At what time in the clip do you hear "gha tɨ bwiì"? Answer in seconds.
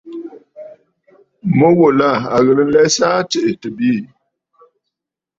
3.11-3.97